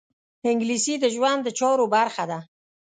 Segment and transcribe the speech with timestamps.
[0.49, 2.39] انګلیسي د ژوند د چارو برخه ده